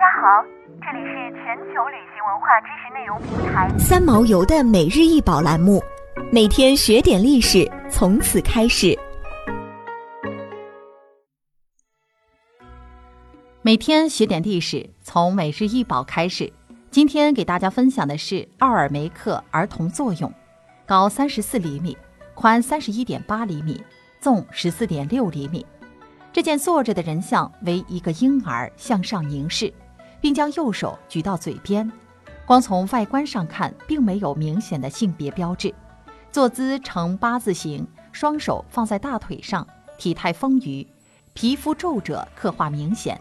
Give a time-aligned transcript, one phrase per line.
[0.00, 0.42] 家好，
[0.80, 5.78] 这里是全球旅行文化知识内容平台三毛游的每日一宝栏目，
[6.32, 8.98] 每天学点历史，从此开始。
[13.60, 16.50] 每天学点历史，从每日一宝开始。
[16.90, 20.32] 今天给大家分享的是奥尔梅克儿童作用，
[20.86, 21.94] 高三十四厘米，
[22.32, 23.78] 宽三十一点八厘米，
[24.18, 25.66] 纵十四点六厘米。
[26.32, 29.70] 这件坐着的人像为一个婴儿向上凝视，
[30.20, 31.90] 并将右手举到嘴边。
[32.46, 35.72] 光从外观上看，并没有明显的性别标志。
[36.32, 39.66] 坐姿呈八字形，双手放在大腿上，
[39.98, 40.86] 体态丰腴，
[41.32, 43.20] 皮肤皱褶刻画明显。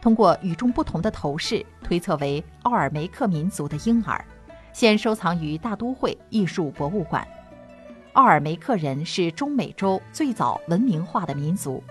[0.00, 4.24] 通过与众不同的头饰，推测为奥尔梅克民族的婴儿。
[4.72, 7.26] 现收藏于大都会艺术博物馆。
[8.12, 11.82] 奥尔梅克人是中美洲最早文明化的民族。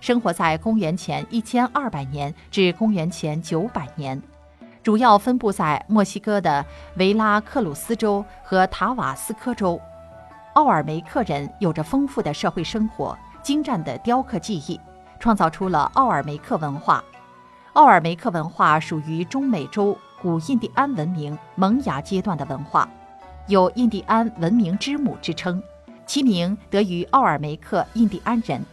[0.00, 4.20] 生活在公元前一千二百年至公元前九百年，
[4.82, 6.64] 主要分布在墨西哥的
[6.96, 9.80] 维拉克鲁斯州和塔瓦斯科州。
[10.54, 14.80] 奥尔梅克人有着丰富的社会生活、精湛的雕刻技艺，
[15.18, 17.02] 创造出了奥尔梅克文化。
[17.72, 22.88] 奥尔梅克文化属于中美洲古印第安文明萌芽阶段的文化，
[23.48, 25.62] 有“印第安文明之母”之称，
[26.06, 28.64] 其名得于奥尔梅克印第安人。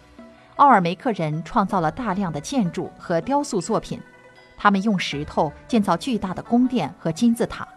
[0.58, 4.00] 奥尔梅克人创造了大量的建筑和雕塑作品，
[4.56, 7.68] 他们用石头建造巨大的宫殿和金字塔，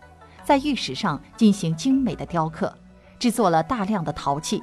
[0.45, 2.73] 在玉石上进行精美的雕刻，
[3.19, 4.63] 制作了大量的陶器。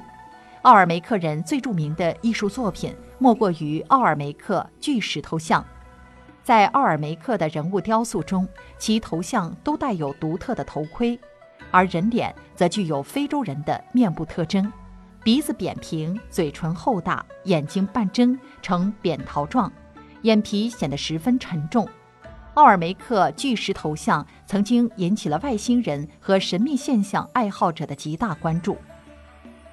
[0.62, 5.62] 奥尔梅克人最著名的艺术作品莫过于奥尔梅克巨石头像。
[6.42, 8.46] 在奥尔梅克的人物雕塑中，
[8.78, 11.18] 其头像都带有独特的头盔，
[11.70, 14.72] 而人脸则具有非洲人的面部特征。
[15.24, 19.72] 鼻子扁平，嘴唇厚大，眼睛半睁，呈扁桃状，
[20.20, 21.88] 眼皮显得十分沉重。
[22.52, 28.76] 奥尔梅克巨石头像曾经引起了外星人和神秘现象爱好者的极大关注。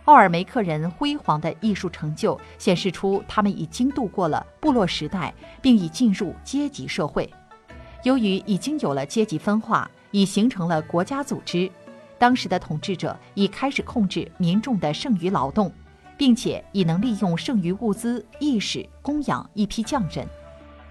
[0.05, 7.29] 奥尔梅克人辉煌的艺术成就显示出他们已经度过了部落时代，并已进入阶级社会。
[8.03, 11.69] 由于已经有了阶级分化，已形成了国家组织。
[12.21, 15.71] 当时的统治者已开始控制民众的剩余劳动，
[16.15, 20.27] 并且已能利用剩余物资意识供养一批匠人。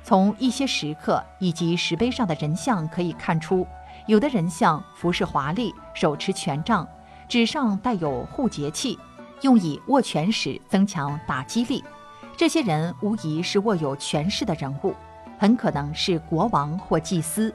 [0.02, 3.64] 从一些石刻以及石碑上的人像可以看出，
[4.08, 6.84] 有的人像服饰华丽，手持权杖，
[7.28, 8.98] 指上带有护节器，
[9.42, 11.84] 用以握拳时增强打击力。
[12.36, 14.96] 这些人无疑是握有权势的人物，
[15.38, 17.54] 很可能是国王或祭司。